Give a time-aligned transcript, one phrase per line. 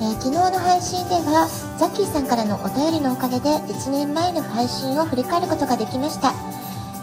[0.00, 1.46] えー、昨日の配信では
[1.78, 6.32] ザッキーさんからのお便りのおかげで1年前の配信を振り返ることができました。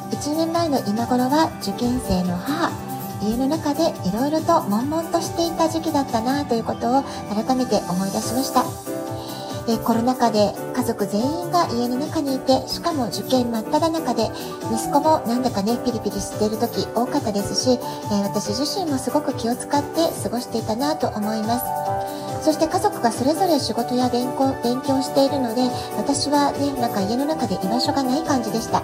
[0.09, 2.71] 1年前の今頃は受験生の母
[3.21, 8.65] 家の中でいろいろと悶々としていた時期だったなということを改めて思い出しました。
[9.69, 14.31] えコロナ禍で家族全員が家の中にいてしかも受験真っ只中で
[14.73, 22.26] 息子もなんだかねピリピリしている時多かったですし、え私自身もすごく気を使って過ごしていたなと思います。
[22.47, 28.81] そして家族がそれぞれ仕事や勉強勉強しているので私はねなんか家の中で居場所がない感じでした。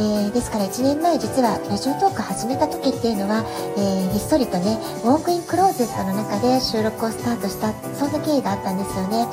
[0.00, 3.44] えー、ですから1年前実はラジオトーク始めた時っていうのは、
[3.76, 9.26] えー、ひっそりとねウォークインクローゼットの中で収録をスタートしたそんな経緯があったんですよね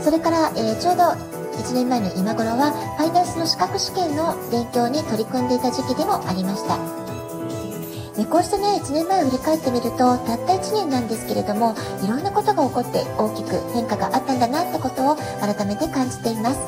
[0.00, 1.02] それから、えー、ちょうど
[1.60, 7.05] 1年前の今頃はファイナンスの資格試験の勉強に取り組んでいた時期でもありました
[8.16, 16.58] でこうしてね1年前を振り返ってみるとたった1年なんですけれどもいろんなことが起こって大きく変化があったんだなってことを改めて感じています。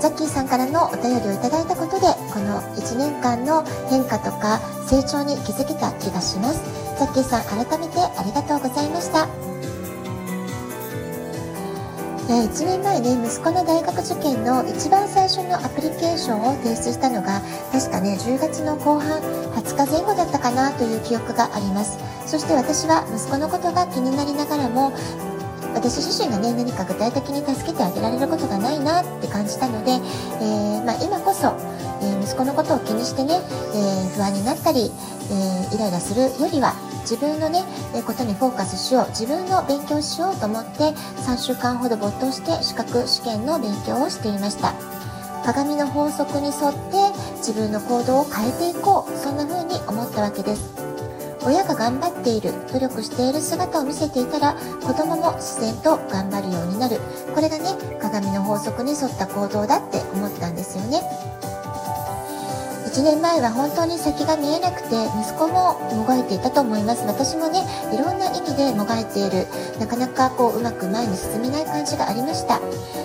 [0.00, 6.60] ザッキーさんからのお便りをいただいたことでこの1年間の変化とか成長に気づけた気がします。
[6.98, 9.26] ザッキーさん改めてありがとうございました。
[12.30, 17.40] え1年前ね息子の大学受験の一番最初のアプリケーションを提出したのが
[17.72, 19.22] 確かね10月の後半
[19.56, 21.98] 20日前後だったかなという記憶があります。
[22.26, 24.92] そして私は息子のことが気になりながらも
[25.72, 31.56] 私自身がね何か具体的に助けてあげられることがないなって感じたので、えー、まあ、今こそ、
[32.02, 33.40] えー、息子のことを気にしてね、
[33.72, 34.90] えー、不安になったり、
[35.30, 36.74] えイライラするよりは
[37.08, 37.64] 自分のね、
[37.94, 40.92] えことにフォーカスしよう自分の勉強しようと思って
[41.24, 44.74] 3週間ほど没頭して資格試験の勉強をしていました。
[45.42, 47.00] 鏡の法則に沿って
[47.38, 50.74] 自分の行動を変えていこうそんな風に思ったわけです。
[51.46, 54.52] 親が頑張っている努力している姿を見せていたら
[54.84, 57.00] 子供も自然と頑張るようになる。
[57.34, 57.70] これがね
[58.02, 61.00] 鏡の法則に沿った行動だって思ったんですよね。
[62.98, 67.06] 1年前は本当に先が見えなくて息子ももがいていたと思います。
[67.06, 67.62] 私もね
[67.94, 69.46] いろんな意味でもがいている。
[69.78, 72.58] なかなかこううまく前に進めない感じがありました。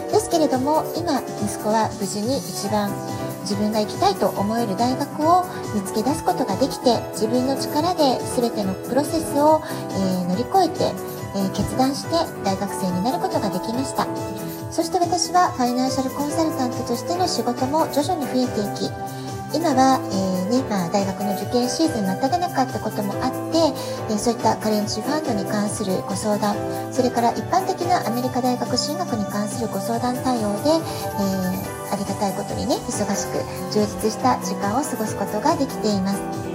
[0.10, 2.90] ですけれども今息子は無事に一番
[3.46, 5.46] 自分が行きたいと思える大学を
[5.78, 9.62] 見つけ出すことができて自分の力で全てのプロセスを、
[9.94, 10.90] えー、乗り越えて、
[11.38, 14.08] えー、決断して大学生になることができました。
[14.74, 19.14] そして私はファイナンシャルコンサルタントとしての仕事も徐々に増えていき
[19.54, 23.58] 今は、えー、ねまあ、大学の受験シーズン真っ只中ってこともあって、
[24.10, 26.58] えー、そういったカレンジファンドに関するご相談
[26.92, 33.38] それから一般的なアメリカ大学進学に関するご相談対応で、えー、ありがたいことにね忙しく
[33.72, 36.54] 充実した時間を過ごすことができています。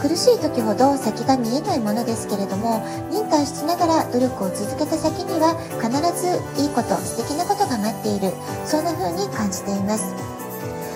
[0.00, 6.28] 苦しい時ほど先が見えないものですけれども忍耐しながら努力を続けた先には必ず
[6.60, 8.36] いいこと素敵なことが待っている。
[8.66, 10.23] そんな風に感じています。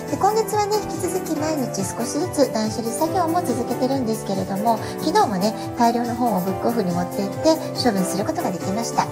[0.09, 9.05] で今月はね引き続き毎日少しずつ断捨離作業も続けてるんですけれども昨日もね大量の本をブックオフに持って行って処分することができました。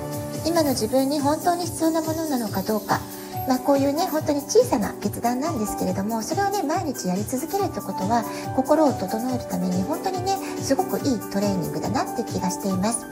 [0.45, 2.99] 今の自分に本当に必要なものなのかどうか。
[3.47, 8.25] まあ、こういうね本当に小さな決断なんですけれどもそれをね毎日やり続けるってことは
[8.57, 13.05] 心を整えるために本当にねすごくいいトレーニングだなって気がしています。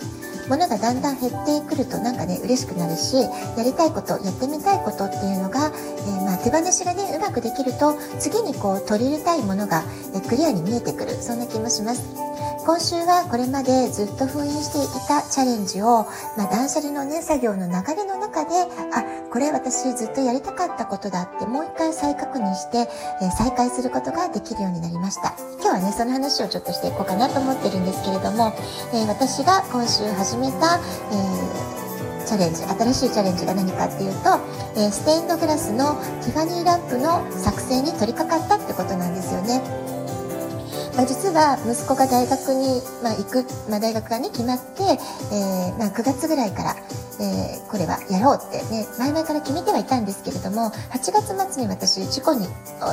[0.50, 9.84] 物がだんだん減ってくるとなんかね嬉しくなるしやりたいことやってみたいことっていうのが、えー、まあ、手放しがねうまくできると次にこう取り入れたいものが、
[10.16, 11.12] えクリアに見えてくる。
[11.12, 12.35] そんな気もします。
[12.66, 22.90] 今週はこれまでずっと封印していたチャレンジを、まあ、断捨離のね作業の流れの中であこれ私ずっとやりたかったことだってもう一回再確認して、
[23.22, 28.50] えー、再開することができるようになりました今日はねその話をちょっとしていこうかなと思ってるんですけれども、
[28.98, 34.42] えー、私が今週始めた、えー、チャレンジ新しいチャレンジが何かっていうと、
[34.82, 35.94] えステインドグラスの
[36.26, 39.95] ティファニーランプの作成に取り掛かったってことなんですよね。
[40.96, 46.76] まあ、実は息子が大学に、まあ、行く、まあ、大学がね決まって、えーまあ、9月ぐらいから、
[47.20, 52.48] えー、これはやろうってね、前々から決めてはいたんですけれども、8月末に私、事故に、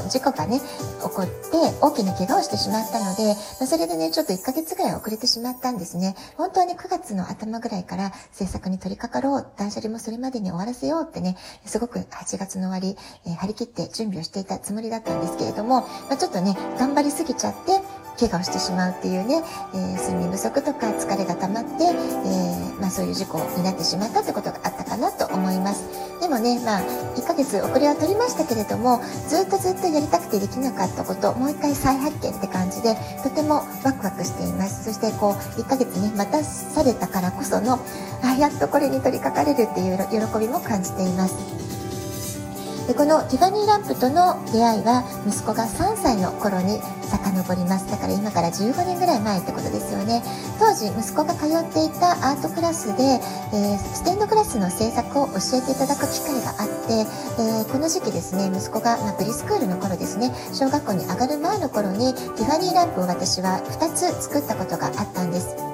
[0.08, 1.32] 事故がね、起こって
[1.80, 3.34] 大きな怪我をしてしまったので、
[3.66, 6.14] それでね、ちょっと1ヶ月ぐらい遅れてしまったんですね。
[6.36, 12.96] 本当はね、9月の頭ぐらいから制作に取り掛かろう、断捨離もそれまでに終わらせようってね、すごく8月の終わり、
[13.26, 17.80] えー、張り切って準備をしていたつもりだったんですけれども、まあ、ちょっとね、頑張りすぎちゃって、
[18.18, 19.42] 怪我をしてしまうっていうね、
[19.74, 26.12] えー、睡眠不足とか疲れが溜まって、えー、まあ、そういう事故になってしまったってことがあったかなと思います。
[26.20, 26.80] でもね、まあ、
[27.16, 34.84] 1ヶ月遅れは取りましたけれども、ずっとずっとやりたくてできなかったこと、もう一回再発見って感じで、とてもワクワクしています。
[34.84, 37.80] そしてこう、1ヶ月ね、待たされたからこその、
[38.22, 41.34] あ、やっとこれに取り掛かれるっていう喜びも感じています。
[42.86, 47.90] でこのティファニーランプとの出会いは息子が3歳の頃に遡ります。
[47.90, 50.22] だから今から15年ぐらい前ってことですよね。
[50.58, 53.02] 当時息子が通っていたアートクラスで、
[53.52, 57.06] えー、ステンドグラスの制作を教えていただく機会があって、
[57.38, 65.71] えー、この時期ですね息子が、まあ、プリスクールの頃ですね小学校に上がる前の頃にティファニーランプを私は2つ作ったことがあったんです。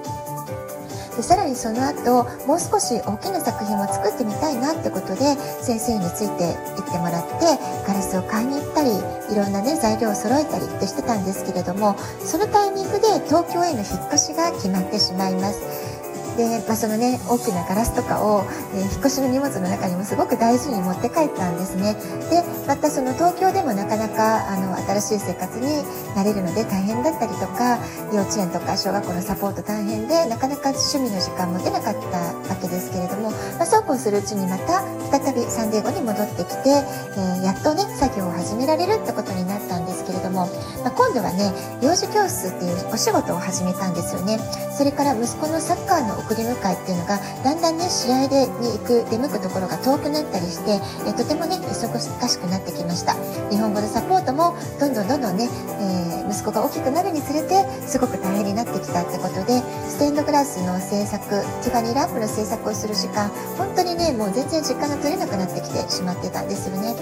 [1.19, 5.35] でさらにその後もう少し大きな作品を作ってみたいなってことで
[5.67, 8.91] 先生について行ってもらってガラスを買いに行ったり
[9.35, 15.98] いろんなね材料を揃えたりってしてたんですけれどもそのタイミングで東京への引っ越しが決まってしまいます。
[16.38, 21.99] で、まあ、そのね大きなガラスとかを、えー、引っ越しの荷物の中にもすごく大事に持って帰ったんですね。
[22.31, 25.82] でまたその東京でもなかなかあの新しい生活に
[26.14, 27.82] なれるので大変だったりとか
[28.14, 40.46] 幼稚園とか小学校のサポート大変でなかなか趣味の時間も出なかったわけですけれども、まあ、そうこうするうちにまた再びサンデーゴに戻ってきて、えー、やっとね作業を始められるってことになったんですけれども、
[40.84, 41.50] まあ、今度はね
[41.82, 44.38] 幼児教室っていうお仕事を始めたんですよね。
[44.79, 53.19] それから息子のサッカーの送り迎えっていうのがだんだんね試合でに行く出向くところが遠くなったりしてえとてもね忙しくなってきました。
[53.51, 55.51] 日本語のサポートもどんどんどんどんね、
[55.83, 59.59] えー、息子が大きくなるにつれてすごく大変になってきたってことで
[59.91, 66.95] ステンドグラスの制作ティファニーランプの制作をする時間本当にねもう全然時間が取れなくなってきてしまってたんですよね。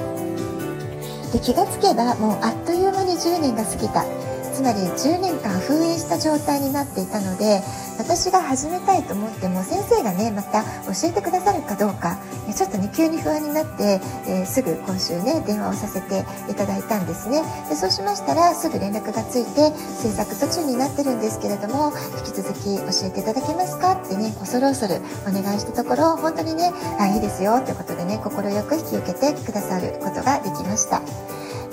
[1.30, 4.06] で気がつけばもうあっという間に10年が過ぎた。
[4.56, 7.60] つまり10年間封印した状態になっていたので
[7.98, 12.16] 私が始めたいと思っても先生がねまた教えてくださるかどうか
[12.56, 21.92] ちょっとね急に不安になって、えー、すぐ今週ね電話をさせていただいたんですねでそうしましたらすぐ連絡がついて制作途中になってるんですけれども
[22.24, 31.02] 引き続き教えていただけますかってね恐る恐るお願いしたところ本当にねあいいですよということでね快く引き受けてくださることができました。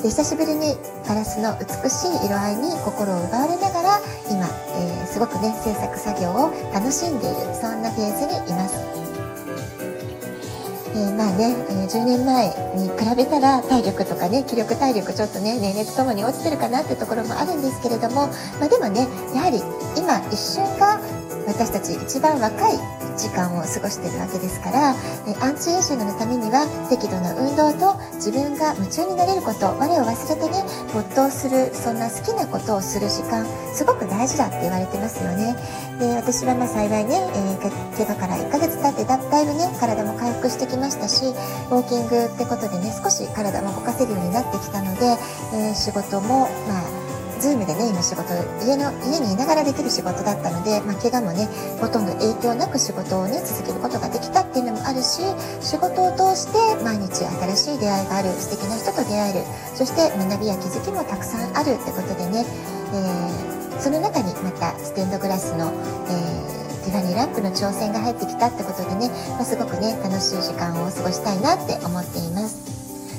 [0.04, 0.76] で久しぶりに
[1.08, 8.76] ガラスの美しい色合いに心を奪われながら今、えー、すごくね制作作業を楽しんでいるそんなフェーズにいます。
[10.94, 18.28] えー、まあね、えー、10年前に比べたら体力とかね気力体力ちょっとね年齢とともに落ちてるかなってところもあるんですけれども、
[18.60, 19.64] まあ、でもねやはり
[19.96, 21.00] 今一瞬が
[21.48, 22.78] 私たち一番若い
[23.18, 24.96] 時間を過ごしているわけですから、
[25.42, 30.64] アンチエイジングのためには適度な運動と自分が夢中になれること我を忘れてね
[30.94, 35.56] 没頭するそんな好きなことをする時間すごく大事だって言われてますよね。
[36.00, 45.18] で私はまあ幸いね、えー、怪我から1ヶ月経ってだだいぶね体も回復してきましたしウォーキングってことでね少し体も動かせるようになってきたので、
[45.54, 47.03] えー、仕事もまあ
[47.44, 48.32] Zoom でね、今仕事、
[48.64, 51.50] 家の、家にいながらできる仕事だったので、まあ、怪我もね、
[51.82, 55.20] ほとんど影響なく仕事をね、続けることができたっていうのもあるし、
[55.60, 59.44] 仕事を通して毎日新しい出会いがある、素敵な人と出会える、
[59.76, 62.46] そして学びや気づきもたくさんあるってことでね、
[62.96, 65.74] えー、その中にまたステンドグラスの、
[66.08, 69.08] えーティファニーランプの挑戦が入ってきたってことでね、
[69.40, 72.43] まあ、すごくね楽しい時間を過ごしたいなって思っています。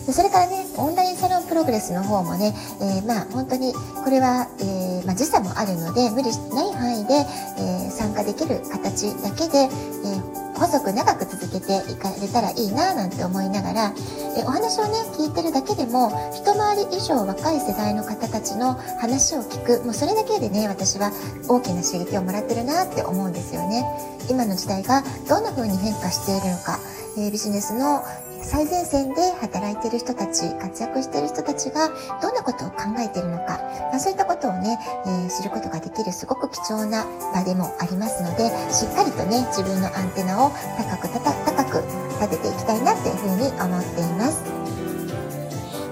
[0.06, 7.14] でそれからねオンラインサロンプログレスの方もね、えー、まあ本当にこれは、えー、まあ、時差もあるので無理しない範囲で、
[7.58, 13.92] えー、参加できる形だけで、え細く長く続けていかれたらいいななんて思いながら、
[14.36, 21.10] えお話をね聞いてるだけでも一回り以上若い世代の方たちの話を聞くもうそれだけでね私は
[21.48, 23.84] 大きな刺激をもらってるなって思うんですよね。
[24.30, 26.78] 今の時代がどんな風に変化しているのか、
[27.18, 28.02] えビジネスの
[28.44, 31.88] 最前線で働いている人たち、活躍している人たちが
[32.20, 33.58] どんなことを考えているのか、
[33.90, 41.82] まあ、そういったことをね、えー、知ることができるすごく貴重な場でもありますので、しっかりとね、自分のアンテナを高く高く
[42.20, 44.44] 立てていきたいなっていうふうに思っています。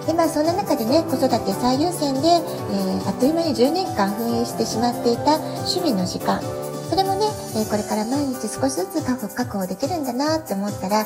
[0.07, 6.43] でまあそんな中でね子育て最優先で、えー、あっという間に10年間封印してしまっていた趣味の時間
[6.91, 7.23] それもね
[7.55, 11.05] えー、これから毎日少しずつ確保できるんだなって思ったらあ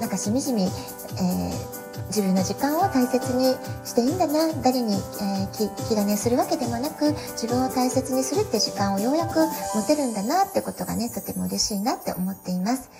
[0.00, 1.80] なんかしみじみ、えー
[2.10, 3.54] 自分の時間を大切に
[3.84, 9.38] していいんだな誰に、えー、気兼ねするわけでもなく自分を大切にするって時間をようやく
[9.74, 12.90] 持てるんだなってことがねとても嬉しいなって思っています。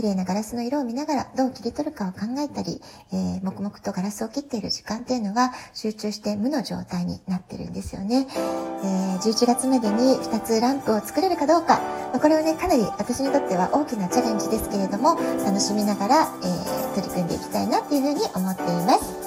[0.00, 2.80] 綺麗なガラスの色を見ながらどう切り取るかを考えたり、
[3.12, 11.80] えー、黙々とガラスを切っている時間っていうのは集中して無の状態になってるんですよね、えー、11月までに2つランプを作れるかどうか、
[12.12, 19.20] まあ、これはねかなり私にとっては大きなチャレンジですけれども楽しみながら、えー、取り組んでいきたいなっていうふうに思っています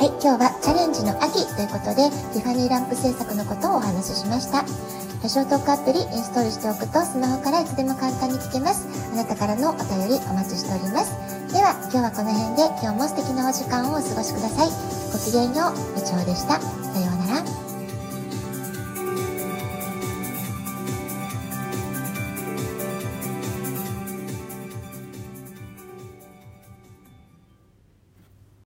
[0.00, 4.64] はい、今日はチャレンジの秋ということで、ティファニーランプ製作のことをお話ししました。
[5.22, 8.88] ラジオトークアプリインストールしておくとスマホからいつでも簡単に聞けます。
[9.40, 11.16] からのお便りお待ちしております。
[11.48, 14.70] では、今日はこの辺で今日も素敵なお時間をお過ごしください。
[15.10, 16.60] ごきげんよう、部長でした。
[16.60, 17.09] さよう